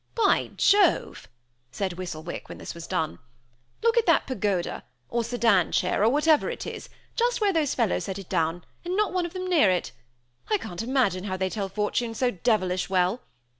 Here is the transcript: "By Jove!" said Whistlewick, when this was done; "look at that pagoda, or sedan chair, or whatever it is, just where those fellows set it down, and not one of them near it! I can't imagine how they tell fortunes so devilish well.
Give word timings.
"By 0.15 0.49
Jove!" 0.57 1.27
said 1.71 1.93
Whistlewick, 1.93 2.49
when 2.49 2.57
this 2.57 2.73
was 2.73 2.87
done; 2.87 3.19
"look 3.83 3.97
at 3.97 4.07
that 4.07 4.25
pagoda, 4.25 4.83
or 5.09 5.23
sedan 5.23 5.71
chair, 5.71 6.03
or 6.03 6.09
whatever 6.09 6.49
it 6.49 6.65
is, 6.65 6.89
just 7.15 7.39
where 7.39 7.53
those 7.53 7.75
fellows 7.75 8.05
set 8.05 8.17
it 8.17 8.27
down, 8.27 8.63
and 8.83 8.97
not 8.97 9.13
one 9.13 9.27
of 9.27 9.33
them 9.33 9.47
near 9.47 9.69
it! 9.69 9.91
I 10.49 10.57
can't 10.57 10.81
imagine 10.81 11.25
how 11.25 11.37
they 11.37 11.51
tell 11.51 11.69
fortunes 11.69 12.17
so 12.17 12.31
devilish 12.31 12.89
well. 12.89 13.21